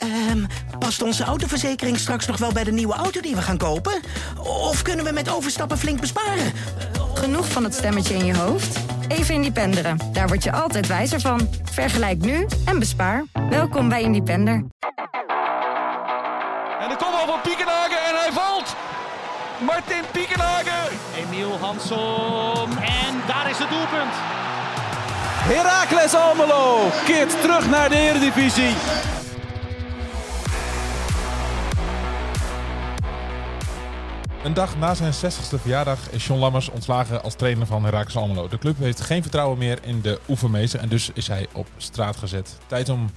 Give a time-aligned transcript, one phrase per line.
[0.00, 0.44] Ehm,
[0.78, 4.00] past onze autoverzekering straks nog wel bij de nieuwe auto die we gaan kopen?
[4.38, 6.52] Of kunnen we met overstappen flink besparen?
[7.14, 8.78] Genoeg van het stemmetje in je hoofd?
[9.08, 9.98] Even Independeren.
[10.12, 11.48] Daar word je altijd wijzer van.
[11.70, 13.24] Vergelijk nu en bespaar.
[13.50, 14.54] Welkom bij Independer.
[16.80, 18.76] En de kopbal van Piekenhagen en hij valt.
[19.60, 20.96] Martin Piekenhagen.
[21.16, 22.70] Emiel Hansom.
[22.78, 24.14] En daar is het doelpunt.
[25.42, 28.74] Heracles Almelo keert terug naar de Eredivisie.
[34.44, 38.48] Een dag na zijn 60ste verjaardag is John Lammers ontslagen als trainer van Heracles Almelo.
[38.48, 42.16] De club heeft geen vertrouwen meer in de oefenmeester en dus is hij op straat
[42.16, 42.58] gezet.
[42.66, 43.10] Tijd om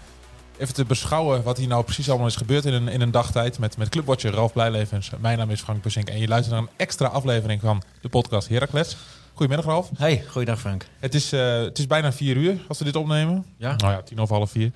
[0.58, 3.60] even te beschouwen wat hier nou precies allemaal is gebeurd in een, in een dagtijd
[3.60, 5.12] met, met clubwatcher Ralf Blijlevens.
[5.20, 8.48] Mijn naam is Frank Bussink en je luistert naar een extra aflevering van de podcast
[8.48, 8.98] Heracles.
[9.34, 9.90] Goedemiddag Ralf.
[9.98, 10.86] Hey, goeiedag Frank.
[11.00, 13.46] Het is, eh, het is bijna vier uur als we dit opnemen.
[13.58, 13.76] Ja.
[13.76, 14.72] Nou ja, tien over half vier.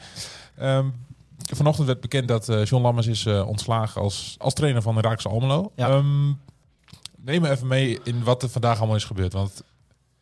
[0.57, 0.85] Ehm,
[1.37, 5.33] vanochtend werd bekend dat eh, John Lammers is eh, ontslagen als, als trainer van Heracles
[5.33, 5.71] Almelo.
[5.75, 5.89] Ja.
[5.89, 6.27] Ehm,
[7.17, 9.33] neem me even mee in wat er vandaag allemaal is gebeurd.
[9.33, 9.63] Want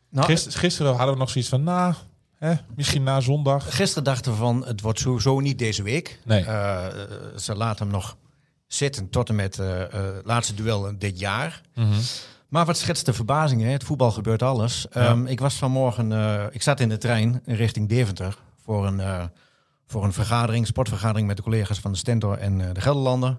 [0.09, 1.93] Nou, gisteren, gisteren hadden we nog zoiets van, nou,
[2.37, 3.75] hè, misschien na zondag.
[3.75, 6.19] gisteren dachten we van, het wordt sowieso niet deze week.
[6.25, 6.43] Nee.
[6.43, 6.85] Eh,
[7.37, 8.17] ze laten hem nog
[8.67, 11.61] zitten tot en met het laatste duel dit jaar.
[11.75, 11.99] Mhm.
[12.47, 13.69] Maar wat schetst de verbazing, hè?
[13.69, 14.87] het voetbal gebeurt alles.
[14.89, 16.11] Ehm, ik was vanmorgen,
[16.51, 19.29] ik zat in de trein richting Deventer voor een,
[19.87, 23.37] voor een vergadering, sportvergadering met de collega's van de Stentor en eh, de Gelderlander.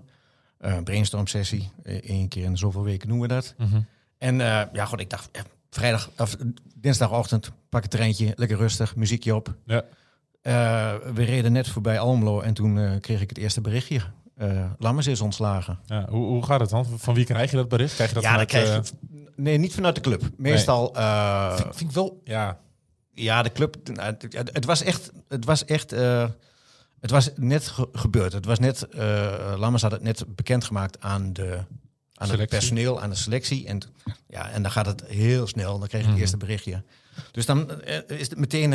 [0.58, 1.70] Eh brainstorm sessie,
[2.03, 3.55] één keer in de zoveel weken noemen we dat.
[3.58, 3.80] Mhm.
[4.19, 5.28] En eh, ja, goed, ik dacht,
[5.70, 6.36] vrijdag of
[6.75, 9.55] dinsdagochtend, pak het treintje, lekker rustig, muziekje op.
[9.64, 9.83] Ja.
[10.42, 14.00] Eh, we reden net voorbij Almelo en toen eh, kreeg ik het eerste berichtje.
[14.36, 15.78] Eh Lammers is ontslagen.
[15.86, 16.86] Ja, hoe, hoe gaat het dan?
[16.97, 17.94] Van wie krijg je dat bericht?
[17.94, 19.22] Krijg je dat ja, dat vanuit, krijg je.
[19.36, 20.22] Nee, niet vanuit de club.
[20.36, 20.94] Meestal.
[20.94, 22.58] eh, eh, vind ik wel, ja.
[23.22, 23.77] Ja, de club.
[23.89, 24.14] nou,
[24.53, 25.11] Het, was echt.
[25.28, 25.92] Het was echt.
[25.92, 26.28] eh,
[27.00, 28.33] het was net ge- gebeurd.
[28.33, 28.86] Het was net.
[29.56, 31.59] Lammers had het net bekendgemaakt aan de.
[32.14, 33.67] Aan het personeel, aan de selectie.
[33.67, 33.81] En,
[34.28, 35.78] ja, en dan gaat het heel snel.
[35.78, 36.12] Dan kreeg ik Mhm.
[36.14, 36.82] het eerste berichtje.
[37.32, 38.72] Dus dan eh, is het meteen.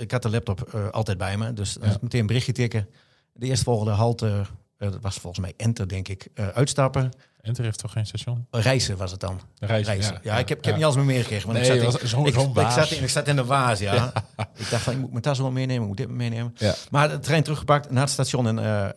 [0.00, 1.52] ik had de laptop altijd bij me.
[1.52, 1.96] Dus Ja.
[2.00, 2.88] meteen een berichtje tikken.
[3.32, 4.44] De eerstvolgende halte.
[4.90, 6.28] Dat was volgens mij enter, denk ik.
[6.34, 7.10] eh, uitstappen.
[7.40, 8.46] Enter heeft toch geen station?
[8.50, 9.40] Reizen was het dan.
[9.58, 10.20] Reizen.
[10.22, 11.46] Ja, ik heb, ik heb niet alles meer meegekregen.
[11.46, 14.12] Want Nee, ik zat, in, ik, zat in, ik zat in de waas, ja.
[14.56, 16.54] Ik dacht van, ik moet mijn tas wel meenemen, ik moet dit meenemen.
[16.56, 16.74] Ja.
[16.90, 18.88] Maar de trein teruggepakt naar het station in eh,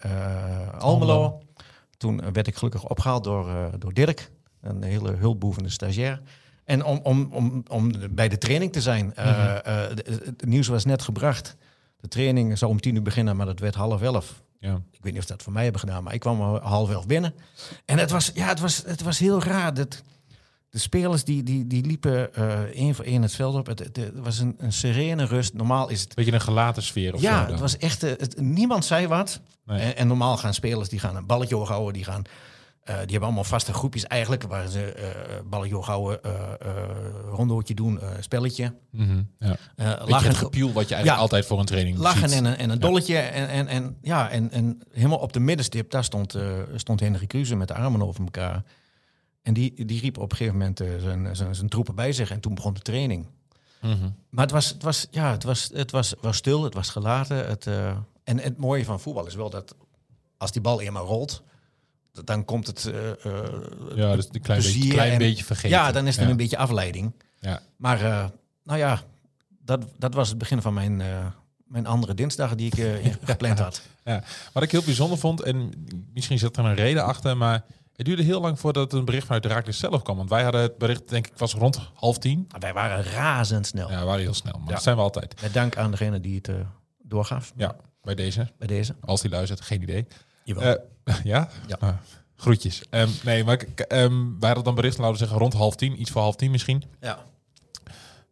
[0.78, 1.42] Almelo.
[1.98, 4.32] Toen werd ik gelukkig opgehaald door, door Dirk,
[4.62, 6.22] een hele hulpbehoevende stagiair.
[6.64, 9.14] En om, om, om, om bij de training te zijn.
[9.16, 9.60] Mhm.
[9.64, 11.56] het nieuws was net gebracht.
[12.00, 14.44] De training zou om tien uur beginnen, maar dat werd half elf.
[14.60, 14.74] Ja.
[14.92, 17.08] Ik weet niet of ze dat voor mij hebben gedaan, maar ik kwam half elf
[17.08, 17.34] binnen.
[17.86, 19.74] En het was, ja, het was, het was heel raar.
[19.74, 20.04] Dat,
[20.76, 22.34] de spelers die, die, die liepen
[22.74, 23.66] één voor één het veld op.
[23.66, 25.54] Het, het, het was een, een serene rust.
[25.54, 26.16] Normaal is het...
[26.16, 28.04] Beetje een gelaten sfeer of zo Ja, het was echt...
[28.04, 29.42] eh, het, niemand zei wat.
[29.66, 29.80] Nee.
[29.80, 31.94] En, en normaal gaan spelers, die gaan een balletje hoog houden.
[31.94, 32.22] Die, gaan,
[32.86, 34.44] die hebben allemaal vaste groepjes eigenlijk.
[34.44, 36.88] Waar ze eh balletje hoog houden, eh eh,
[37.32, 38.74] rondootje doen, eh, spelletje.
[38.92, 39.06] Ja.
[39.40, 41.16] eh, Beetje lachen, het gepiel wat je eigenlijk Ja.
[41.16, 42.38] altijd voor een training lachen ziet.
[42.38, 43.18] en een, en een dolletje.
[43.18, 47.26] En, en, en, ja, en, en helemaal op de middenstip, daar stond, eh stond Henry
[47.28, 48.64] Kruse met de armen over elkaar.
[49.42, 52.32] En die, die riep op een gegeven moment eh, zijn, zijn, zijn troepen bij zich.
[52.32, 53.28] En toen begon de training.
[53.82, 54.10] Mhm.
[54.30, 57.48] Maar het was, het was, ja, het was, het was, was stil, het was gelaten.
[57.48, 59.76] Het, eh, en het mooie van voetbal is wel dat
[60.38, 61.44] als die bal eenmaal rolt,
[62.24, 63.18] dan komt het eh, eh,
[63.96, 65.70] Ja, dus een klein, beetje, klein en- beetje vergeten.
[65.70, 66.28] Ja, dan is Ja.
[66.28, 67.14] een beetje afleiding.
[67.40, 67.62] Ja.
[67.78, 68.26] Maar eh,
[68.64, 69.02] nou ja,
[69.60, 71.02] dat, dat was het begin van mijn,
[71.66, 73.82] mijn andere dinsdag die ik gepland had.
[74.04, 74.24] Ja.
[74.54, 75.72] Wat ik heel bijzonder vond, en
[76.14, 77.64] misschien zit er een reden achter, maar
[77.96, 80.18] het duurde heel lang voordat een bericht vanuit Raakles zelf kwam.
[80.18, 82.46] Want wij hadden het bericht, denk ik, was rond half tien.
[82.52, 83.90] Maar wij waren razendsnel.
[83.92, 85.42] Ja, we waren heel snel, maar dat zijn we altijd.
[85.42, 86.50] Met dank aan degene die het
[87.04, 88.52] doorgaf Ja, bij deze.
[88.58, 88.96] bij deze.
[89.02, 90.08] Als die luistert, geen idee.
[90.46, 90.78] Jawel.
[91.04, 91.50] Eh, ja?
[91.68, 91.78] Ja.
[91.80, 91.90] Ah,
[92.36, 92.82] groetjes.
[92.90, 96.02] Ehm, nee, maar ik- ehm, wij hadden dan bericht, laten we zeggen, rond half tien.
[96.02, 96.84] Iets voor half tien misschien.
[97.02, 97.26] ja.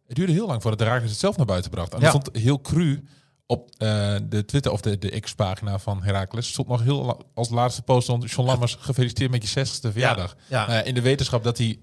[0.06, 1.92] Het duurde heel lang voordat de Raakles het zelf naar buiten bracht.
[1.94, 2.10] En Ja.
[2.12, 3.04] dat stond heel cru
[3.46, 6.48] op eh, de Twitter of de, de X-pagina van Heracles.
[6.48, 10.36] Stond nog heel als laatste post stond John Lammers gefeliciteerd met je 60ste verjaardag.
[10.48, 10.70] Ja.
[10.72, 11.78] Ja, in de wetenschap dat hij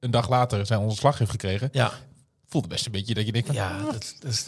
[0.00, 1.92] een dag later zijn ontslag heeft gekregen, Ja,
[2.54, 4.46] voelde best een beetje dat je denkt van, ja dat, dat is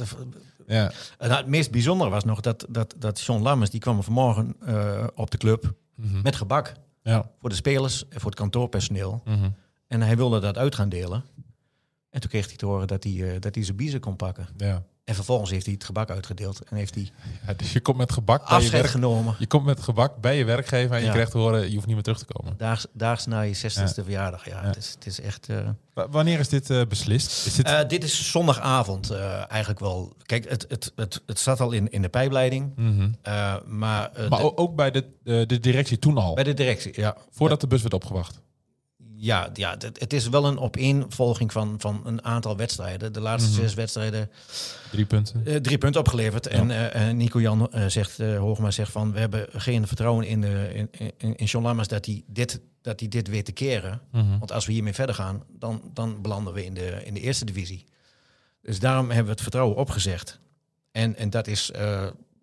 [0.66, 4.02] ja, En nou, het meest bijzondere was nog dat, dat, dat John Lammers, die kwam
[4.02, 6.22] vanmorgen eh, op de club Mhm.
[6.22, 6.72] met gebak
[7.02, 9.22] ja, voor de spelers en voor het kantoorpersoneel.
[9.24, 9.48] mhm.
[9.86, 11.24] En hij wilde dat uit gaan delen.
[12.10, 14.48] En toen kreeg hij te horen dat hij, eh, dat hij zijn biezen kon pakken.
[14.56, 14.82] ja.
[15.06, 17.08] En vervolgens heeft hij het gebak uitgedeeld en heeft hij
[17.46, 18.86] Ja, dus je komt met gebak bij je werk.
[18.86, 19.34] genomen.
[19.38, 21.94] Je komt met gebak bij je werkgever en je krijgt te horen, je hoeft niet
[21.94, 22.54] meer terug te komen.
[22.56, 24.44] Daags, daags na je 60ste verjaardag.
[24.48, 24.62] Ja.
[24.64, 25.48] Het, is, het is echt...
[25.48, 27.46] eh, Wa- Wanneer is dit eh, beslist?
[27.46, 27.66] Is dit...
[27.66, 29.10] Eh, dit is zondagavond
[29.48, 30.12] eigenlijk wel.
[30.22, 32.72] Kijk, het, het, het, het zat al in, in de pijpleiding.
[32.76, 33.10] Mhm.
[33.66, 35.04] maar Maar de- ook bij de,
[35.46, 37.16] de directie toen al, bij de directie, ja.
[37.30, 38.40] voordat de bus werd opgewacht.
[39.26, 43.12] Ja, ja het, het is wel een opeenvolging van, van een aantal wedstrijden.
[43.12, 43.60] De laatste Mhm.
[43.60, 44.30] zes wedstrijden,
[44.90, 45.46] Drie punten.
[45.46, 46.46] eh, drie punten opgeleverd.
[46.46, 49.12] En eh, eh, Nico Jan eh, zegt, Hoogma zegt van...
[49.12, 50.88] we hebben geen vertrouwen in, de, in,
[51.18, 54.00] in, in John Lammers dat hij dit, dat hij dit weet te keren.
[54.12, 54.38] Mhm.
[54.38, 57.44] Want als we hiermee verder gaan, dan, dan belanden we in de, in de eerste
[57.44, 57.84] divisie.
[58.62, 60.40] Dus daarom hebben we het vertrouwen opgezegd.
[60.92, 61.70] En, en dat is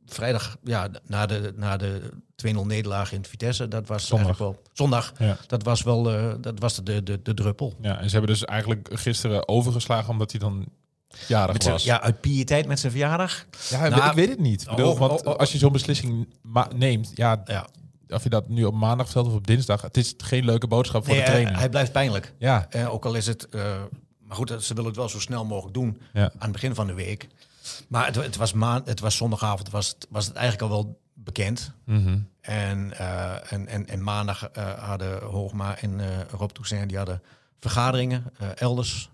[0.05, 2.01] vrijdag, ja, na de, na de
[2.47, 4.27] 2-0 nederlaag in Vitesse, dat was Zondag.
[4.27, 4.65] eigenlijk wel...
[4.73, 5.37] Zondag, Ja.
[5.47, 7.73] dat was wel eh, dat was de, de, de druppel.
[7.81, 10.65] Ja, en ze hebben dus eigenlijk gisteren overgeslagen omdat hij dan
[11.27, 11.83] jarig Met was.
[11.83, 13.45] ja, uit pietijd met zijn verjaardag.
[13.69, 14.61] Ja, Nou, ik weet het niet.
[14.61, 15.37] Ik bedoel, oh, want oh, oh.
[15.39, 16.27] als je zo'n beslissing
[16.75, 17.67] neemt, ja, Ja.
[18.09, 21.05] of je dat nu op maandag vertelt of op dinsdag, het is geen leuke boodschap
[21.05, 21.57] voor Nee, de trainer.
[21.57, 22.33] hij blijft pijnlijk.
[22.37, 23.49] ja, Eh, ook al is het...
[23.49, 23.81] eh,
[24.27, 25.97] maar goed, ze willen het wel zo snel mogelijk doen.
[26.13, 26.23] ja.
[26.23, 27.27] aan het begin van de week.
[27.87, 30.99] Maar het, het, was, maand, het was zondagavond, was het, was het eigenlijk al wel
[31.13, 31.71] bekend.
[31.83, 32.17] Mhm.
[32.41, 36.07] En, eh, en, en, en maandag eh, hadden Hoogma en eh,
[36.37, 37.21] Rob Toussaint, die hadden
[37.59, 39.09] vergaderingen elders.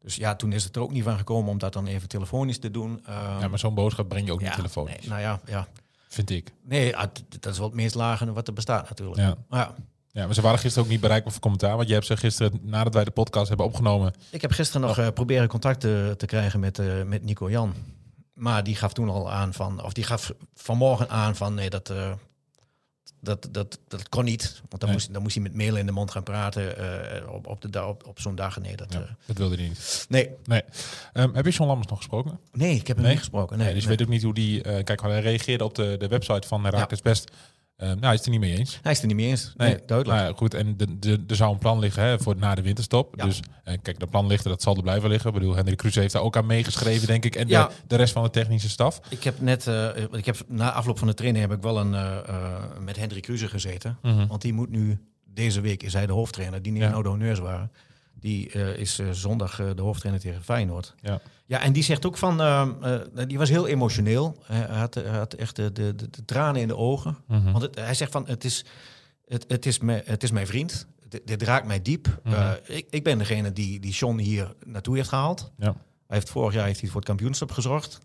[0.00, 2.58] Dus ja, toen is het er ook niet van gekomen om dat dan even telefonisch
[2.58, 3.02] te doen.
[3.06, 5.68] Ehm, ja, maar zo'n boodschap breng je ook ja, niet telefonisch, nee, nou ja, ja.
[6.08, 6.52] vind ik.
[6.62, 7.08] Nee, ah,
[7.38, 9.20] dat is wel het meest lage wat er bestaat natuurlijk.
[9.20, 9.34] Ja.
[9.48, 9.74] Maar ja,
[10.14, 12.60] Ja, maar ze waren gisteren ook niet bereikbaar voor commentaar, want je hebt ze gisteren,
[12.62, 16.26] nadat wij de podcast hebben opgenomen, ik heb gisteren nog eh, proberen contact te, te
[16.26, 17.74] krijgen met, eh, met Nico Jan.
[18.34, 21.90] Maar die gaf toen al aan van, of die gaf vanmorgen aan van nee, dat,
[21.90, 22.12] eh,
[23.20, 24.60] dat, dat, dat kon niet.
[24.68, 24.92] Want dan, Nee.
[24.92, 26.74] moest, dan moest hij met mail in de mond gaan praten
[27.32, 28.60] op, op, de, op, op zo'n dag.
[28.60, 30.06] Nee, dat, ja, dat wilde hij niet.
[30.08, 30.30] nee.
[30.44, 30.62] Nee.
[31.12, 32.38] Ehm, heb je John Lammers nog gesproken?
[32.52, 33.10] nee, ik heb hem Nee?
[33.14, 33.58] niet gesproken.
[33.58, 34.60] Nee, dus je weet ook niet hoe die...
[34.60, 37.30] kijk, hij reageerde op de, de website van Herakles Best.
[37.82, 38.78] Ehm, nou, hij is het er niet mee eens.
[38.82, 39.52] Hij is het er niet mee eens.
[39.56, 40.20] Nee, duidelijk.
[40.20, 43.14] Nou goed, en de- de- er zou een plan liggen hè, voor na de winterstop.
[43.16, 43.24] Ja.
[43.24, 45.28] Dus eh, kijk, dat plan ligt er, dat zal er blijven liggen.
[45.28, 47.36] Ik bedoel, Hendrik Kruse heeft daar ook aan meegeschreven, denk ik.
[47.36, 47.66] En Ja.
[47.66, 49.00] de, de rest van de technische staf.
[49.08, 51.94] Ik heb net, eh, ik heb, na afloop van de training heb ik wel een,
[51.94, 53.98] eh, eh, met Hendrik Kruse gezeten.
[54.02, 54.26] Mhm.
[54.26, 56.62] Want die moet nu, deze week is hij de hoofdtrainer.
[56.62, 56.90] Die neemt Ja.
[56.90, 57.70] nou de honneurs waren.
[58.22, 60.94] Die eh, is eh, zondag eh, de hoofdtrainer tegen Feyenoord.
[61.00, 61.20] Ja.
[61.46, 64.42] Ja, en die zegt ook van, eh, eh, die was heel emotioneel.
[64.44, 67.16] Hij had, had echt de, de, de, tranen in de ogen.
[67.26, 67.50] Mhm.
[67.52, 68.64] Want het- hij zegt van, het is,
[69.26, 70.86] het, het is, me, het is mijn vriend.
[71.08, 72.20] Dit, dit raakt mij diep.
[72.24, 72.54] Mhm.
[72.66, 75.52] Ik, ik ben degene die, die John hier naartoe heeft gehaald.
[75.56, 75.74] Ja.
[76.06, 77.98] Hij heeft vorig jaar heeft hij voor het kampioenschap gezorgd.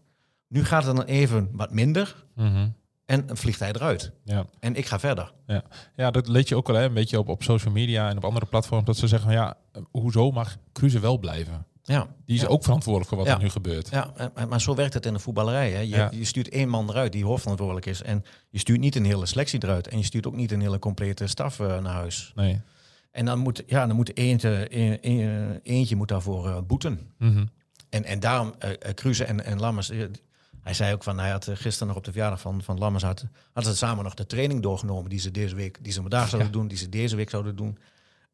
[0.47, 2.25] Nu gaat het dan even wat minder.
[2.35, 2.69] Mhm.
[3.05, 4.11] En vliegt hij eruit.
[4.23, 4.45] ja.
[4.59, 5.33] En ik ga verder.
[5.45, 5.63] Ja.
[5.95, 8.23] ja, dat leed je ook wel hè, een beetje op, op social media en op
[8.25, 8.85] andere platforms.
[8.85, 9.57] Dat ze zeggen van ja,
[9.91, 11.65] hoezo mag Kruse wel blijven?
[11.83, 12.07] Ja.
[12.25, 12.47] Die is Ja.
[12.47, 13.35] ook verantwoordelijk voor wat Ja.
[13.35, 13.89] er nu gebeurt.
[13.89, 15.71] Ja, en- maar zo werkt het in de voetballerij.
[15.71, 15.79] Hè.
[15.79, 16.09] Je, Ja.
[16.13, 18.01] je stuurt één man eruit die hoofdverantwoordelijk is.
[18.01, 19.87] En je stuurt niet een hele selectie eruit.
[19.87, 22.31] En je stuurt ook niet een hele complete staf eh, naar huis.
[22.35, 22.61] Nee.
[23.11, 26.99] En dan moet, ja, dan moet eentje, een- een- eentje moet daarvoor eh, boeten.
[27.17, 27.45] Mhm.
[27.89, 29.89] En, en daarom, eh eh, Kruse en, en Lammers...
[29.89, 30.05] eh,
[30.61, 33.03] hij zei ook van, hij had eh, gisteren nog op de verjaardag van, van Lammers...
[33.03, 35.77] Had, hadden ze samen nog de training doorgenomen die ze deze week...
[35.83, 37.77] die ze vandaag zouden doen, die ze deze week zouden doen.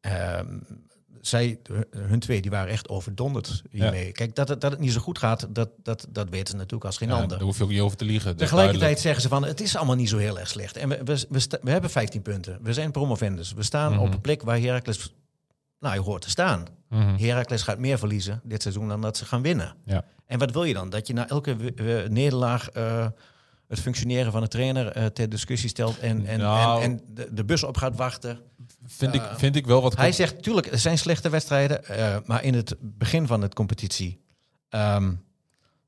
[0.04, 0.58] Ehm,
[1.20, 4.12] zij, hun- hun twee, die waren echt overdonderd hiermee.
[4.12, 6.84] Kijk, dat het, dat het niet zo goed gaat, dat, dat, dat weten ze natuurlijk
[6.84, 7.28] als geen Ja, ander.
[7.28, 8.36] daar hoef je ook niet over te liegen.
[8.36, 10.76] Tegelijkertijd zeggen ze van, het is allemaal niet zo heel erg slecht.
[10.76, 12.58] En we, we, we, hebben 15 punten.
[12.62, 13.52] We zijn promovendus.
[13.52, 14.00] We staan Mhm.
[14.02, 15.14] op een plek waar Heracles,
[15.80, 16.64] nou, je hoort te staan.
[16.88, 17.16] Mhm.
[17.16, 19.74] Heracles gaat meer verliezen dit seizoen dan dat ze gaan winnen.
[19.84, 20.04] Ja.
[20.26, 20.90] En wat wil je dan?
[20.90, 23.06] Dat je na elke eh, nederlaag eh,
[23.68, 26.82] het functioneren van de trainer eh, ter discussie stelt en, en, Nou.
[26.82, 28.38] en, en de, de bus op gaat wachten.
[28.86, 29.96] Vind, ik, Eh, vind ik wel wat...
[29.96, 34.20] Hij zegt, tuurlijk, er zijn slechte wedstrijden, eh, maar in het begin van het competitie
[34.68, 35.12] ehm,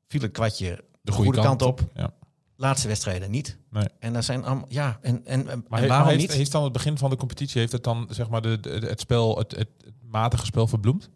[0.09, 1.81] viel het kwartje de, goede, kant, op.
[1.95, 2.11] Ja.
[2.57, 3.59] Laatste wedstrijden niet.
[3.71, 3.89] Nee.
[3.99, 6.33] En dat zijn allemaal, ja, en, en, en Maar, waarom heeft, niet?
[6.33, 9.01] heeft dan het begin van de competitie, heeft het dan zeg maar de, de- het
[9.01, 11.11] spel, het, het, het matige spel verbloemd?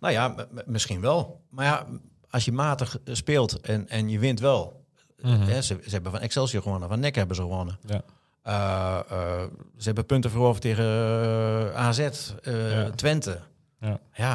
[0.00, 0.34] Nou ja,
[0.66, 1.44] misschien wel.
[1.50, 1.86] Maar ja,
[2.30, 4.79] als je matig speelt en, en je wint wel.
[5.22, 5.40] Mhm.
[5.42, 7.78] Hè, ze, ze hebben van Excelsior gewonnen, van NEC hebben ze gewonnen.
[7.86, 8.02] Ja.
[8.42, 9.42] Eh, eh,
[9.76, 12.08] ze hebben punten veroverd tegen eh, AZ,
[12.42, 12.90] Ja.
[12.90, 13.40] Twente.
[13.80, 14.00] Ja.
[14.12, 14.32] Ja,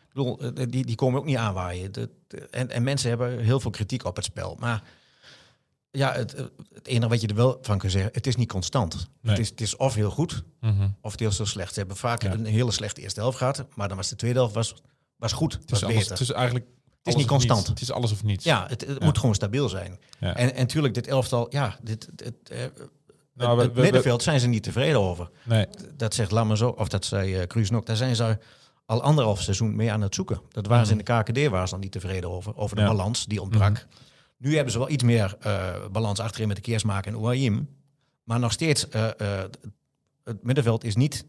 [0.00, 1.92] ik bedoel, die, die komen ook niet aanwaaien.
[1.92, 4.56] De- de- en, en mensen hebben heel veel kritiek op het spel.
[4.60, 4.82] Maar
[5.90, 6.36] ja, het,
[6.74, 8.94] het enige wat je er wel van kunt zeggen, het is niet constant.
[8.94, 9.32] Nee.
[9.32, 10.88] Het, is, het is of heel goed, Mhm.
[11.00, 11.72] of heel slecht.
[11.72, 12.32] Ze hebben vaak Ja.
[12.32, 14.74] een hele slechte eerste helft gehad, maar dan was de tweede helft was,
[15.16, 16.10] was goed, Het, was is alles, beter.
[16.12, 16.66] het is eigenlijk
[17.06, 17.66] alles niet of constant.
[17.66, 18.44] Het is alles of niets.
[18.44, 19.04] ja, het, het Ja.
[19.04, 19.98] moet gewoon stabiel zijn.
[20.20, 20.36] Ja.
[20.36, 22.58] En, en natuurlijk, dit elftal, ja, dit, dit, eh,
[23.34, 25.30] Nou, het, we- het we- middenveld zijn ze niet tevreden over.
[25.44, 25.66] Nee.
[25.96, 27.86] Dat zegt Lammers ook, of dat zei uh, Cruise ook.
[27.86, 28.38] Daar zijn ze
[28.86, 30.40] al anderhalf seizoen mee aan het zoeken.
[30.48, 32.56] Dat waren ze in de KKD waren ze dan niet tevreden over.
[32.56, 32.88] Over de Ja.
[32.88, 33.86] balans, die ontbrak.
[34.36, 37.68] Nu hebben ze wel iets meer eh, balans achterin met de Keersmaker en Ouahim.
[38.24, 39.50] Maar nog steeds, eh, eh,
[40.24, 41.24] het middenveld is niet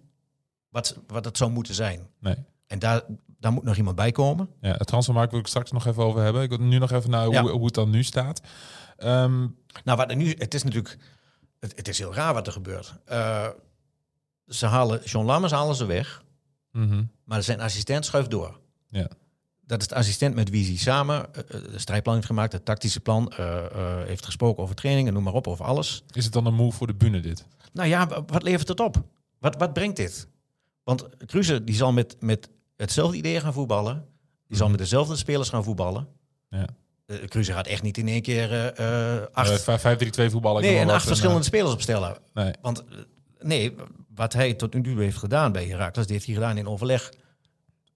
[0.70, 2.08] wat, wat het zou moeten zijn.
[2.20, 2.36] Nee.
[2.68, 3.02] En daar,
[3.46, 4.50] daar moet nog iemand bij komen.
[4.62, 6.42] Ja, het transfermarkt wil ik straks nog even over hebben.
[6.42, 7.42] Ik wil nu nog even naar Ja.
[7.42, 8.42] hoe, hoe het dan nu staat.
[8.98, 9.40] Ehm,
[9.84, 10.98] Nou, wat er nu, het is natuurlijk,
[11.60, 12.94] het, het is heel raar wat er gebeurt.
[13.06, 13.48] Eh,
[14.48, 16.24] ze halen, John Lammers halen ze weg,
[16.72, 17.04] mhm.
[17.24, 18.60] maar zijn assistent schuift door.
[18.90, 19.08] Ja.
[19.68, 22.66] Dat is de assistent met wie hij samen eh, eh, de strijdplan heeft gemaakt, het
[22.66, 26.04] tactische plan, eh, eh, heeft gesproken over trainingen, noem maar op, over alles.
[26.14, 27.46] Is het dan een move voor de bühne dit?
[27.74, 29.04] Nou ja, wa- wat levert het op?
[29.40, 30.28] Wat, wat brengt dit?
[30.84, 34.06] Want Cruze die zal met, met hetzelfde idee gaan voetballen.
[34.48, 36.08] Die zal met dezelfde spelers gaan voetballen.
[36.50, 36.66] Ja.
[37.08, 40.62] Uh, Cruze gaat echt niet in één keer eh, acht, vijf- 5-3-2 voetballen.
[40.62, 42.18] nee, en acht verschillende spelers opstellen.
[42.34, 42.54] Nee.
[42.62, 42.84] Want
[43.40, 43.76] nee,
[44.16, 47.12] wat hij tot nu toe heeft gedaan bij Herakles, die heeft hij gedaan in overleg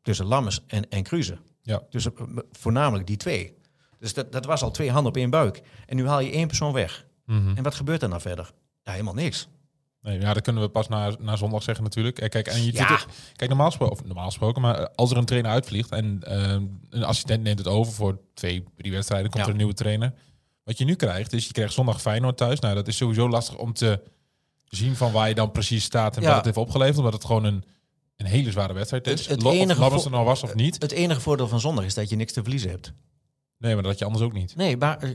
[0.02, 1.38] tussen Lammers en, en Cruze.
[1.62, 1.82] Ja.
[1.90, 2.08] Dus
[2.52, 3.58] voornamelijk die twee.
[4.00, 5.62] Dus dat, dat was al twee handen op één buik.
[5.86, 7.06] En nu haal je één persoon weg.
[7.26, 7.56] Mhm.
[7.58, 8.52] En wat gebeurt er dan verder?
[8.84, 9.48] Ja, helemaal niks.
[10.02, 12.20] Nee, ja, dat kunnen we pas na, na zondag zeggen natuurlijk.
[12.20, 13.00] Eh, Kijk, en je Ja.
[13.36, 16.56] kijk normaal, gesproken, of normaal gesproken, maar eh, als er een trainer uitvliegt en eh,
[16.90, 19.46] een assistent neemt het over voor twee, drie wedstrijden, komt Ja.
[19.48, 20.14] er een nieuwe trainer.
[20.64, 22.60] Wat je nu krijgt, is je krijgt zondag Feyenoord thuis.
[22.60, 24.02] Nou, dat is sowieso lastig om te
[24.68, 26.28] zien van waar je dan precies staat en Ja.
[26.28, 27.64] wat het heeft opgeleverd, omdat het gewoon een,
[28.16, 29.20] een hele zware wedstrijd is.
[29.20, 30.82] Het- het Lo- of enige vo- er nou was of niet.
[30.82, 32.94] Het enige voordeel van zondag is dat je niks te verliezen hebt.
[33.58, 34.56] Nee, maar dat had je anders ook niet.
[34.56, 35.10] Nee, maar eh,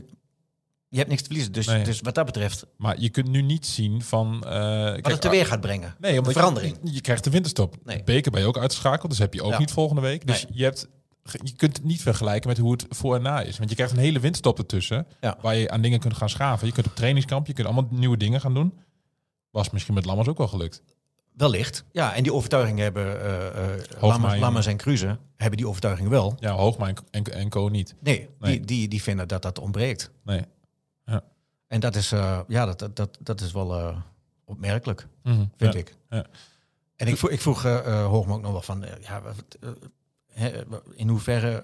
[0.95, 1.53] je hebt niks te verliezen.
[1.53, 1.83] Dus, Nee.
[1.83, 4.33] dus wat dat betreft, Maar je kunt nu niet zien van...
[4.33, 4.41] eh,
[4.83, 5.95] wat kijk, het teweeg gaat brengen.
[5.99, 6.77] Nee, omdat verandering.
[6.83, 7.75] Je, je krijgt de winterstop.
[7.83, 7.97] Nee.
[7.97, 9.57] De beker ben je ook uitgeschakeld, dus heb je ook Ja.
[9.59, 10.27] niet volgende week.
[10.27, 10.87] Dus je, hebt,
[11.43, 13.57] je kunt het niet vergelijken met hoe het voor en na is.
[13.57, 15.37] Want je krijgt een hele winterstop ertussen, Ja.
[15.41, 16.67] waar je aan dingen kunt gaan schaven.
[16.67, 18.73] Je kunt op trainingskamp, je kunt allemaal nieuwe dingen gaan doen.
[19.51, 20.83] Was misschien met Lammers ook wel gelukt.
[21.33, 21.83] Wellicht.
[21.91, 26.35] Ja, en die overtuiging hebben Hoogma Lammers, en- Lammers en Cruze hebben die overtuiging wel.
[26.39, 27.95] Ja, Hoogma en, en, en Co niet.
[27.99, 28.51] Nee, Nee.
[28.57, 30.11] Die, die, die vinden dat dat ontbreekt.
[30.23, 30.41] Nee.
[31.67, 33.97] En dat is, eh, ja, dat, dat, dat, is wel eh,
[34.43, 35.45] opmerkelijk, Mhm.
[35.57, 35.79] vind Ja.
[35.79, 35.95] ik.
[36.09, 36.25] Ja.
[36.95, 39.21] En ik vroeg, ik vroeg eh ook nog wel van, ja,
[40.95, 41.63] in hoeverre,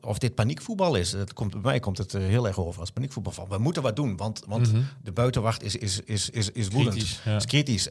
[0.00, 1.12] of dit paniekvoetbal is.
[1.12, 3.32] Het komt, bij mij komt het heel erg over als paniekvoetbal.
[3.32, 4.82] Van, we moeten wat doen, want, want Mhm.
[5.02, 6.94] de buitenwacht is, is, is, is, is woedend.
[6.94, 7.36] Kritisch, ja.
[7.36, 7.84] is kritisch.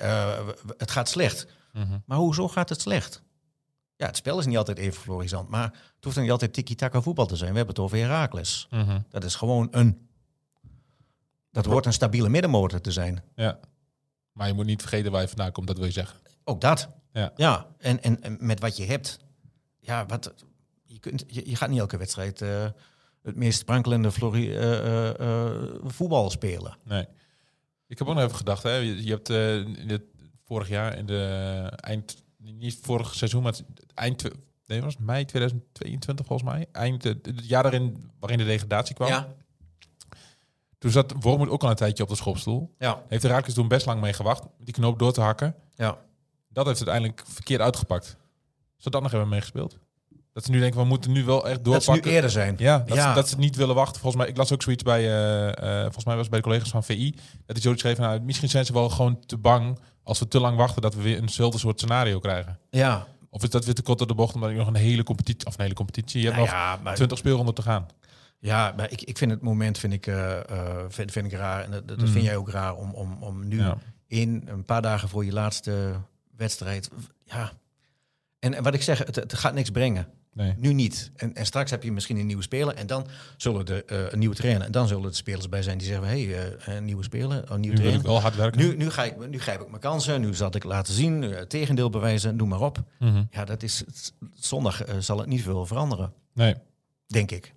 [0.77, 1.47] Het gaat slecht.
[1.73, 1.97] Mhm.
[2.05, 3.21] Maar hoezo gaat het slecht?
[3.95, 7.01] Ja, het spel is niet altijd even florisant, maar het hoeft dan niet altijd tiki-taka
[7.01, 7.51] voetbal te zijn.
[7.51, 8.67] We hebben het over Herakles.
[9.09, 10.06] Dat is gewoon een...
[11.63, 13.23] Dat hoort een stabiele middenmotor te zijn.
[13.35, 13.59] Ja.
[14.31, 16.19] Maar je moet niet vergeten waar je vandaan komt, dat wil je zeggen.
[16.43, 16.89] Ook dat.
[17.13, 17.31] Ja.
[17.35, 19.19] Ja, en, en, en met wat je hebt.
[19.79, 20.33] Ja, wat,
[20.85, 22.65] je, kunt, je, je gaat niet elke wedstrijd eh,
[23.21, 26.77] het meest sprankelende flori, eh, eh, voetbal spelen.
[26.83, 27.05] Nee.
[27.87, 28.75] Ik heb ook nog even gedacht, hè.
[28.75, 29.19] Je, je
[29.85, 30.03] hebt
[30.45, 31.23] vorig jaar in de
[31.75, 34.23] eind, niet vorig seizoen, maar het eind,
[34.65, 36.65] nee, was het mei 2022 volgens mij.
[36.71, 39.07] Eind, het jaar daarin waarin de degradatie kwam.
[39.07, 39.35] Ja.
[40.77, 42.73] Toen zat Wormoed ook al een tijdje op de schopstoel.
[42.77, 43.03] Ja.
[43.07, 45.55] Heeft de Raakles toen best lang mee gewacht, die knoop door te hakken.
[45.75, 45.97] ja.
[46.49, 48.05] Dat heeft uiteindelijk verkeerd uitgepakt.
[48.77, 49.77] Zou dat nog even meegespeeld?
[50.33, 52.09] Dat ze nu denken, we moeten nu wel echt Dat ze doorpakken.
[52.09, 52.55] nu eerder zijn.
[52.57, 53.09] Ja, dat, Ja.
[53.09, 54.01] Ze, dat ze niet willen wachten.
[54.01, 56.45] Volgens mij, ik las ook zoiets bij, eh, eh, volgens mij was het bij de
[56.45, 59.79] collega's van VI, dat hij zoiets schreef, nou, misschien zijn ze wel gewoon te bang
[60.03, 62.59] als we te lang wachten dat we weer eenzelfde soort scenario krijgen.
[62.69, 63.07] Ja.
[63.29, 65.47] Of is dat weer te kort door de bocht, omdat je nog een hele competitie,
[65.47, 67.85] of een hele competitie, je hebt Nou nog ja, maar 20 speelronden te gaan.
[68.39, 71.63] Ja, maar ik, ik vind het moment vind ik, eh, eh, vind, vind ik raar.
[71.63, 72.07] En dat, dat Mm.
[72.07, 73.77] vind jij ook raar om, om, om nu Ja.
[74.07, 75.93] in een paar dagen voor je laatste
[76.35, 76.89] wedstrijd.
[77.23, 77.51] Ja.
[78.39, 80.07] En, en wat ik zeg, het, het gaat niks brengen.
[80.33, 80.53] Nee.
[80.57, 81.11] Nu niet.
[81.15, 82.75] En, en straks heb je misschien een nieuwe speler.
[82.75, 84.65] En dan zullen de eh, een nieuwe trainer.
[84.65, 87.59] En dan zullen er spelers bij zijn die zeggen: hé, hey, een nieuwe speler, een
[87.59, 88.03] nieuwe Nu wil ik trainer.
[88.03, 88.61] wel hard werken.
[88.61, 90.21] Nu, nu, ga ik, nu grijp ik mijn kansen.
[90.21, 91.21] Nu zal ik laten zien.
[91.21, 92.35] Het tegendeel bewijzen.
[92.35, 92.83] Noem maar op.
[92.99, 93.23] Mhm.
[93.31, 93.83] Ja, dat is.
[94.33, 96.13] Zondag zal het niet veel veranderen.
[96.33, 96.55] Nee.
[97.07, 97.53] Denk ik.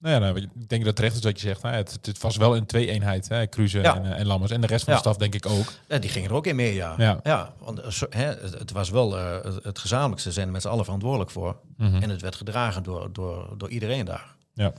[0.00, 1.62] Nou ja, nou, ik denk dat terecht is wat je zegt.
[1.62, 1.70] Hè.
[1.70, 3.48] Het, het was wel een twee-eenheid, hè.
[3.48, 3.96] Cruze Ja.
[3.96, 4.50] en, eh, en Lammers.
[4.52, 4.98] En de rest van Ja.
[5.00, 5.72] de staf denk ik ook.
[5.88, 6.94] Ja, die gingen er ook in mee, ja.
[6.98, 7.20] Ja.
[7.22, 8.24] ja want eh, hè,
[8.58, 10.28] het, was wel eh, het, gezamenlijkste.
[10.28, 11.56] Ze zijn met z'n allen verantwoordelijk voor.
[11.76, 12.02] Mhm.
[12.02, 14.34] En het werd gedragen door, door, door iedereen daar.
[14.54, 14.72] Ja.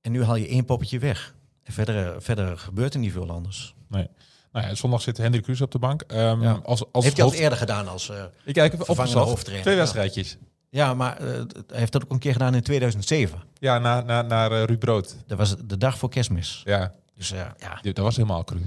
[0.00, 1.34] En nu haal je één poppetje weg.
[1.62, 3.74] En verder, verder gebeurt er niet veel anders.
[3.88, 6.02] Nou ja, zondag zit Hendrik Cruze op de bank.
[6.02, 6.60] Ehm, Ja.
[6.64, 8.08] als, als heeft hij al eerder gedaan als...
[8.08, 9.28] eh, Ik kijk even vervangende opgezocht.
[9.28, 9.80] hoofdtrainer, Twee ja.
[9.80, 10.36] wedstrijdjes.
[10.76, 11.26] Ja, maar eh,
[11.66, 13.42] hij heeft dat ook een keer gedaan in 2007.
[13.58, 15.16] Ja, naar, naar, naar eh, Ruud Brood.
[15.26, 16.60] Dat was de dag voor kerstmis.
[16.64, 18.60] Ja, Dus eh, ja, dat was helemaal cru.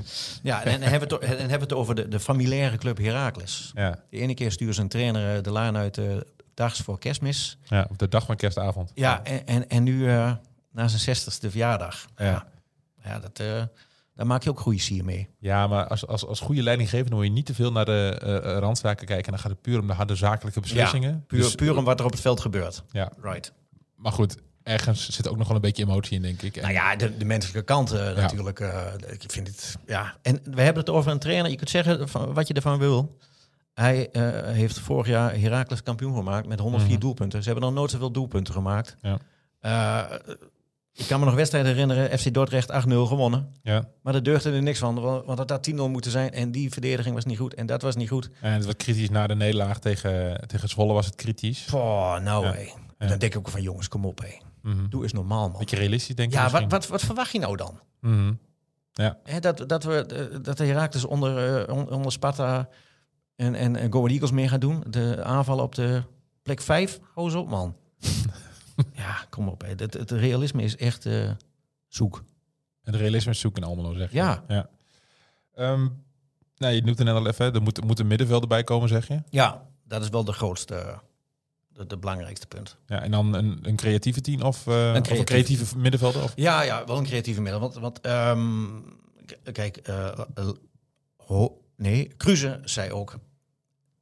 [0.43, 2.97] ja en, en hebben we het, en hebben we het over de, de familiaire club
[2.97, 3.71] Heracles.
[3.75, 3.99] Ja.
[4.09, 6.05] De ene keer stuurt zijn trainer de laan uit eh
[6.53, 7.57] dags voor kerstmis.
[7.63, 8.91] ja, op de dag van kerstavond.
[8.95, 10.05] Ja, en, en, en nu
[10.71, 12.05] na zijn zestigste verjaardag.
[12.17, 12.25] Ja.
[12.25, 12.45] Ja,
[13.03, 13.41] ja dat,
[14.19, 15.27] daar maak je ook goede sier mee.
[15.37, 18.57] Ja, maar als, als, als goede leidinggever moet je niet te veel naar de eh,
[18.57, 19.25] randzaken kijken.
[19.25, 21.23] En dan gaat het puur om de harde zakelijke beslissingen.
[21.27, 22.83] Puur, Dus- puur om wat er op het veld gebeurt.
[22.91, 23.11] Ja.
[23.21, 23.53] Right.
[23.95, 26.55] Maar goed, ergens zit ook nog wel een beetje emotie in, denk ik.
[26.55, 28.59] En- Nou ja, de, de menselijke kant eh, natuurlijk.
[29.21, 30.17] ik vind het, ja.
[30.21, 31.51] En we hebben het over een trainer.
[31.51, 33.17] Je kunt zeggen van, wat je ervan wil.
[33.73, 34.09] Hij
[34.45, 36.99] heeft vorig jaar Heracles kampioen gemaakt met 104 Mhm.
[36.99, 37.43] doelpunten.
[37.43, 38.95] Ze hebben nog nooit zoveel doelpunten gemaakt.
[39.01, 39.17] Ja.
[40.99, 42.19] Ik kan me nog wedstrijden herinneren.
[42.19, 43.53] FC Dordrecht 8-0 gewonnen.
[43.63, 43.83] ja.
[44.03, 45.01] Maar daar deugde er niks van.
[45.01, 46.31] Want dat had 10-0 moeten zijn.
[46.31, 47.53] En die verdediging was niet goed.
[47.53, 48.29] En dat was niet goed.
[48.41, 51.63] En het was kritisch na de nederlaag tegen, tegen Zwolle was het kritisch.
[51.69, 52.51] Poh, nou Ja.
[52.53, 52.59] hé.
[52.99, 53.07] Ja.
[53.07, 54.37] Dan denk ik ook van jongens, kom op hé.
[54.61, 54.89] Mhm.
[54.89, 55.59] Doe eens normaal man.
[55.59, 57.79] Beetje realistisch, denk ik Ja, wat, wat, wat verwacht je nou dan?
[58.01, 58.33] Mhm.
[59.23, 62.69] Hè, dat, dat, we, eh, dat de Herakles onder, eh, on- onder Sparta
[63.35, 64.83] en, en, en Go Eagles meer gaan doen.
[64.89, 66.03] De aanvallen op de
[66.43, 66.99] plek 5.
[67.13, 67.75] Hou eens op, man.
[68.99, 69.61] ja, kom op.
[69.61, 69.67] Hè.
[69.67, 71.31] Het, het realisme is echt eh,
[71.87, 72.23] zoek.
[72.83, 74.17] Het realisme is zoeken in Almelo, zeg je.
[74.17, 74.43] Ja.
[74.47, 74.69] ja.
[75.55, 75.87] Ehm,
[76.57, 79.07] nou, je noemt het net al even, er moet, moet een middenveld erbij komen, zeg
[79.07, 79.21] je.
[79.29, 80.99] Ja, dat is wel de grootste,
[81.67, 82.77] de, de belangrijkste punt.
[82.85, 86.23] Ja, en dan een, een creatieve team of, eh, of een creatieve middenvelder?
[86.23, 86.33] Of?
[86.35, 87.59] Ja, ja, wel een creatieve middel.
[87.61, 88.65] Want, want ehm,
[89.51, 90.19] kijk, eh,
[91.17, 93.17] ho- nee, Cruze zei ook...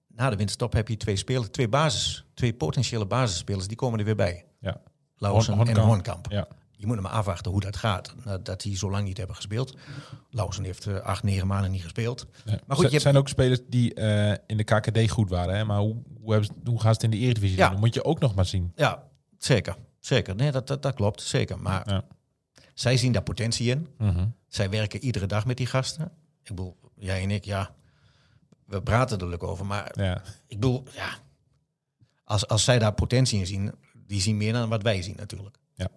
[0.07, 4.05] Na de winterstop heb je twee spelers, twee basis, twee potentiële basisspelers, die komen er
[4.05, 4.45] weer bij.
[4.59, 4.81] Ja.
[5.19, 6.25] En Hornkamp.
[6.31, 6.47] Ja.
[6.71, 8.13] Je moet hem maar afwachten hoe dat gaat.
[8.25, 9.77] Nadat die zo lang niet hebben gespeeld.
[10.29, 12.25] Lauwersen heeft eh, acht, negen maanden niet gespeeld.
[12.45, 12.51] Ja.
[12.51, 15.55] Maar goed, Er je hebt- zijn ook spelers die eh, in de KKD goed waren.
[15.55, 15.63] Hè?
[15.65, 17.63] Maar hoe, hoe, hebben ze, hoe gaan ze het in de Eredivisie Ja.
[17.63, 17.71] doen?
[17.73, 18.71] Dat moet je ook nog maar zien.
[18.75, 19.03] Ja,
[19.37, 19.75] zeker.
[19.99, 20.35] Zeker.
[20.35, 21.21] Nee, dat, dat, dat klopt.
[21.21, 21.59] Zeker.
[21.59, 22.03] Maar Ja.
[22.73, 23.87] zij zien daar potentie in.
[23.97, 24.25] Mhm.
[24.47, 26.05] Zij werken iedere dag met die gasten.
[26.43, 27.75] Ik bedoel, jij en ik, ja,
[28.65, 29.65] we praten er leuk over.
[29.65, 29.91] Maar
[30.47, 31.09] ik bedoel, ja,
[32.23, 33.73] als, als zij daar potentie in zien,
[34.07, 35.57] die zien meer dan wat wij zien natuurlijk.
[35.73, 35.87] Ja.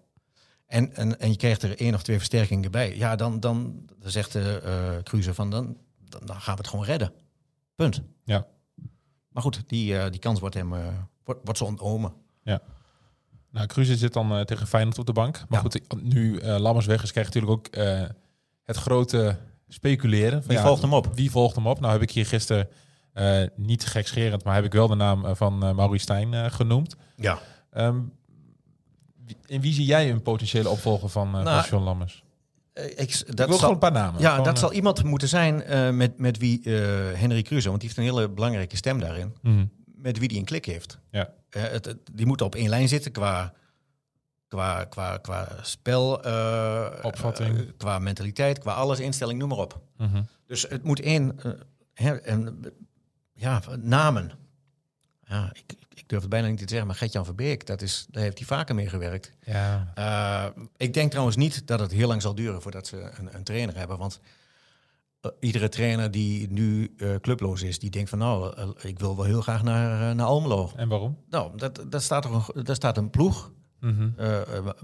[0.67, 2.97] En, en, en je krijgt er één of twee versterkingen bij.
[2.97, 5.77] Ja, dan, dan, dan zegt de eh Cruiser van, dan,
[6.09, 7.13] dan, dan gaan we het gewoon redden.
[7.75, 8.03] Punt.
[8.25, 8.47] Ja.
[9.29, 10.87] Maar goed, die, eh, die kans wordt hem eh,
[11.25, 12.13] wordt, wordt zo ontnomen.
[13.53, 15.45] Nou, Cruze zit dan eh, tegen Feyenoord op de bank.
[15.49, 15.71] Maar Ja.
[15.71, 18.03] goed, nu eh, Lammers weg is, krijgt natuurlijk ook eh,
[18.65, 19.39] het grote
[19.69, 20.43] speculeren.
[20.43, 21.15] Van, Wie volgt hem op?
[21.15, 21.81] Wie volgt hem op?
[21.81, 22.69] Nou heb ik hier gisteren,
[23.13, 26.51] eh, niet gekscherend, maar heb ik wel de naam eh, van eh Maurice Stijn eh,
[26.51, 26.97] genoemd.
[27.17, 27.39] Ja.
[29.27, 32.25] Wie- in wie zie jij een potentiële opvolger van, eh Nou, van John Lammers?
[32.75, 34.21] ik, ik dat wil gewoon een paar namen.
[34.21, 36.73] Ja, Gewoon, dat eh, zal iemand moeten zijn eh, met, met wie eh,
[37.19, 39.65] Henry Cruze, want die heeft een hele belangrijke stem daarin, mhm.
[39.95, 40.99] met wie die een klik heeft.
[41.11, 41.31] Ja.
[41.51, 43.53] Eh, het, het- die moeten op één lijn zitten qua,
[44.49, 47.59] qua, qua, qua spel, eh, Opvatting.
[47.59, 49.81] eh, qua mentaliteit, qua alles, instelling, noem maar op.
[49.97, 50.23] Mhm.
[50.47, 51.41] Dus het moet één,
[51.95, 52.71] eh, en, eh,
[53.33, 54.31] ja, namen.
[55.31, 58.23] Ja, ik, ik durf het bijna niet te zeggen, maar Gert-Jan Verbeek, dat is, daar
[58.23, 59.33] heeft hij vaker mee gewerkt.
[59.45, 59.93] Ja.
[59.99, 63.45] Uh, ik denk trouwens niet dat het heel lang zal duren voordat ze een, een
[63.45, 63.99] trainer hebben.
[63.99, 64.21] Want
[65.23, 69.25] uh, iedere trainer die nu uh, clubloos is, die denkt van nou, ik wil wel
[69.25, 70.73] heel graag naar, naar Almelo.
[70.77, 71.19] En waarom?
[71.29, 73.51] Nou, dat, dat staat toch een, daar staat een ploeg.
[73.81, 74.15] Mm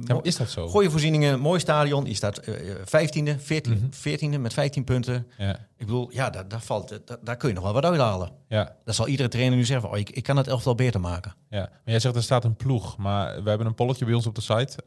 [0.07, 0.69] ja, is dat zo?
[0.69, 2.05] Goede voorzieningen, mooi stadion.
[2.05, 2.41] Je staat
[2.85, 4.37] vijftiende, 14, mm -hmm.
[4.37, 5.27] 14e met 15 punten.
[5.39, 5.53] Ja.
[5.77, 8.31] Ik bedoel, ja, daar, daar, valt, daar, daar kun je nog wel wat uithalen.
[8.49, 8.77] Ja.
[8.85, 11.35] Dat zal iedere trainer nu zeggen, oh, ik, ik kan het elftal beter maken.
[11.51, 14.27] Ja, maar jij zegt er staat een ploeg, maar we hebben een polletje bij ons
[14.27, 14.79] op de site.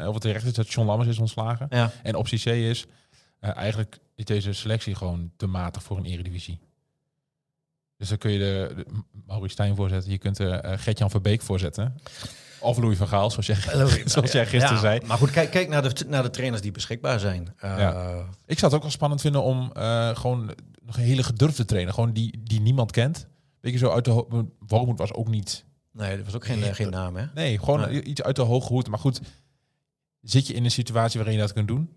[0.00, 1.66] Uh, of het terecht is dat John Lammers is ontslagen.
[1.70, 1.92] Ja.
[2.02, 2.86] En optie C is,
[3.40, 6.60] uh, eigenlijk is deze selectie gewoon te matig voor een eredivisie.
[7.96, 8.86] Dus dan kun je de, de
[9.26, 12.00] Maurice Stijn voorzetten, je kunt er Gert-Jan Verbeek voorzetten.
[12.60, 13.56] Of Louis van Gaal, zoals jij,
[14.04, 15.00] zoals jij gisteren ja, zei.
[15.06, 17.54] Maar goed, kijk, kijk naar, de, naar de trainers die beschikbaar zijn.
[17.64, 18.14] Uh, ja.
[18.46, 20.50] Ik zou het ook wel spannend vinden om uh, gewoon
[20.82, 23.26] nog een hele gedurfde trainer, gewoon die, die niemand kent.
[23.60, 25.64] Weet je, zo uit de Wormoed was ook niet...
[25.92, 27.26] Nee, dat was ook geen, nee, geen naam, hè?
[27.34, 28.02] Nee, gewoon nee.
[28.02, 28.88] iets uit de hoge hoed.
[28.88, 29.20] Maar goed,
[30.20, 31.90] zit je in een situatie waarin je dat kunt doen?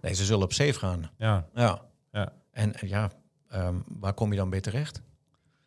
[0.00, 1.10] Nee, ze zullen op safe gaan.
[1.18, 1.46] Ja.
[1.54, 1.82] Ja.
[2.12, 2.32] ja.
[2.50, 3.10] En ja,
[3.54, 5.02] um, waar kom je dan bij terecht?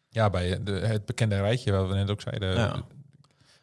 [0.10, 2.56] Ja, bij de, het bekende rijtje, wat we net ook zeiden.
[2.56, 2.84] Ja.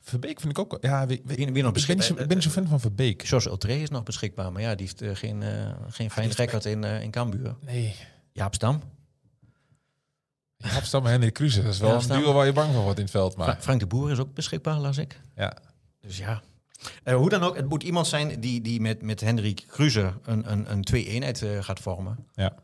[0.08, 0.78] Verbeek vind ik ook...
[0.80, 3.22] Ja, wie, wie, wie nog ik, ben ben zo fan van Verbeek.
[3.22, 6.64] George Ultré is nog beschikbaar, maar ja, die heeft uh, geen, uh, geen fijn record
[6.64, 7.56] in, uh, in Cambuur.
[7.60, 7.96] Nee.
[8.32, 8.82] Jaap Stam.
[10.56, 11.62] Jaap Stam en Henry Kruse.
[11.62, 13.36] Dat is wel een duo waar je bang voor wordt in het veld.
[13.36, 13.46] Maar.
[13.46, 15.20] Fra Frank de Boer is ook beschikbaar, las ik.
[15.36, 15.56] Ja.
[16.00, 16.42] Dus ja.
[17.04, 20.70] Hoe dan ook, het moet iemand zijn die, die met, met Hendrik Kruse een, een,
[20.72, 22.26] een twee-eenheid gaat vormen.
[22.34, 22.56] Ja.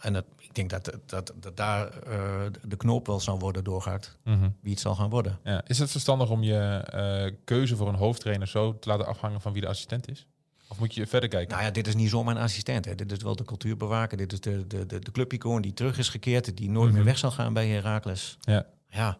[0.00, 4.18] En dat, ik denk dat, dat, dat daar uh, de knoop wel zal worden doorgehakt.
[4.24, 4.54] Mm -hmm.
[4.60, 5.38] Wie het zal gaan worden.
[5.44, 5.62] Ja.
[5.66, 6.84] Is het verstandig om je
[7.28, 10.26] uh, keuze voor een hoofdtrainer zo te laten afhangen van wie de assistent is?
[10.68, 11.50] Of moet je verder kijken?
[11.50, 12.84] Nou ja, dit is niet zomaar een assistent.
[12.84, 12.94] Hè.
[12.94, 14.16] Dit is wel de cultuurbewaker.
[14.16, 16.56] Dit is de, de, de, de clubicoon die terug is gekeerd.
[16.56, 16.94] Die nooit mm -hmm.
[16.94, 18.36] meer weg zal gaan bij Heracles.
[18.40, 18.66] Ja.
[18.88, 19.18] Ja,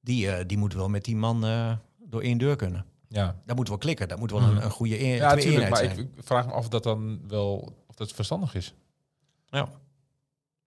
[0.00, 1.40] die, uh, die moet wel met die man
[1.98, 2.84] door één deur kunnen.
[3.08, 3.36] Ja.
[3.46, 4.08] Dat moet wel klikken.
[4.08, 5.98] Dat moet wel een, een goede een, ja, eenheid maar zijn.
[5.98, 8.74] ik vraag me af of dat dan wel of dat verstandig is.
[9.50, 9.68] Ja.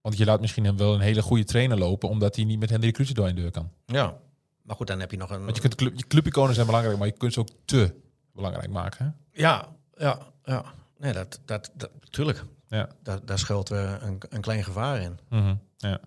[0.04, 2.94] Want je laat misschien wel een hele goede trainer lopen, omdat hij niet met Hendrik
[2.94, 3.70] Kruse door een deur kan.
[3.86, 4.18] Ja.
[4.62, 5.44] Maar goed, dan heb je nog een...
[5.44, 7.94] Want je kunt club, je clubiconen zijn belangrijk, maar je kunt ze ook te
[8.34, 9.06] belangrijk maken.
[9.06, 9.42] Hè?
[9.42, 10.63] Ja, ja, ja.
[10.98, 12.44] Nee, dat, dat, dat, tuurlijk.
[12.68, 12.89] Ja.
[13.04, 15.20] Daar, daar schuilt eh, een, een klein gevaar in.
[15.30, 16.00] Mhm, ja.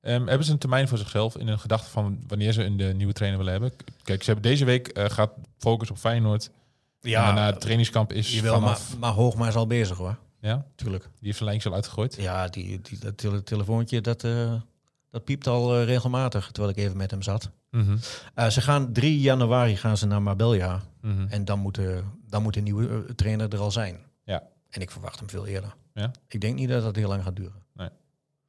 [0.00, 2.84] Ehm, hebben ze een termijn voor zichzelf in een gedachte van wanneer ze een de
[2.84, 3.72] nieuwe trainer willen hebben?
[4.02, 6.50] Kijk, ze hebben deze week eh, gaat focus op Feyenoord.
[7.00, 8.98] Ja, en daarna het trainingskamp is je wil, maar, vanaf...
[8.98, 10.16] maar Hoogma is al bezig hoor.
[10.40, 11.02] Ja, Tuurlijk.
[11.02, 12.14] die heeft zijn lijntje al uitgegooid.
[12.16, 14.54] Ja, die, die, dat tele- telefoontje, dat, eh,
[15.10, 17.50] dat piept al eh, regelmatig, terwijl ik even met hem zat.
[17.70, 17.96] Mhm,
[18.34, 20.80] Eh, ze gaan 3 januari gaan ze naar Marbella.
[21.00, 21.26] mhm.
[21.28, 23.98] En dan moet, de, dan moet de nieuwe trainer er al zijn.
[24.24, 24.42] Ja.
[24.70, 25.74] En ik verwacht hem veel eerder.
[25.94, 26.10] Ja?
[26.28, 27.58] Ik denk niet dat dat heel lang gaat duren.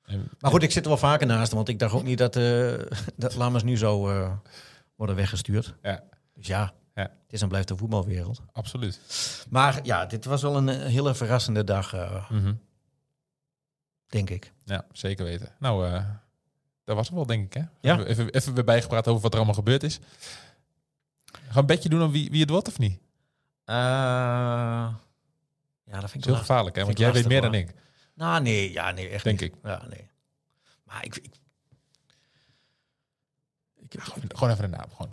[0.06, 2.34] En- Maar goed, ik zit er wel vaker naast, want ik dacht ook niet dat,
[3.24, 3.78] dat Lammers nu
[4.08, 4.32] eh,
[4.96, 5.74] worden weggestuurd.
[5.82, 6.04] Ja.
[6.34, 7.02] Dus ja, Ja.
[7.02, 8.42] het is en blijft de voetbalwereld.
[8.52, 9.00] Absoluut.
[9.50, 12.54] Maar ja, dit was wel een eh, hele verrassende dag, eh, Mhm.
[14.08, 14.52] denk ik.
[14.66, 15.56] Ja, zeker weten.
[15.60, 16.06] Nou, eh
[16.84, 17.54] dat was het wel, denk ik.
[17.54, 17.64] Hè?
[17.92, 18.04] Ja.
[18.04, 20.00] Even, even, weer bijgepraat over wat er allemaal gebeurd is.
[21.32, 23.00] Gaan we een bedje doen om wie, wie het wordt of niet?
[23.66, 24.92] Ja,
[25.84, 26.86] dat vind ik is heel wel- gevaarlijk, hè?
[26.86, 27.74] Want jij weet meer dan ik.
[28.14, 29.54] Nou, nee, ja, nee, echt Denk niet.
[29.54, 29.60] ik.
[29.64, 30.10] Ja, nee.
[30.84, 31.16] Maar ik...
[31.16, 31.34] ik,
[33.80, 34.90] ik Gewoon, gewoon even de naam.
[34.96, 35.11] Gewoon.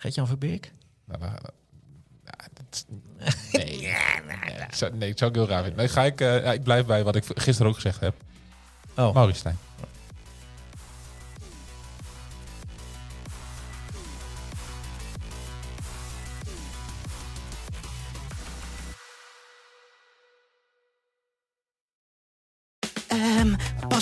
[0.00, 0.72] Gert-Jan Verbeek?
[1.04, 1.42] Nou, nou, nou,
[3.52, 3.66] nee,
[4.26, 5.78] nee, ik zou- nee, ik zou ik heel raar vinden.
[5.78, 8.14] Nee, ga ik, eh, ik blijf bij wat ik gisteren ook gezegd heb.
[8.96, 9.52] Oh, Maurice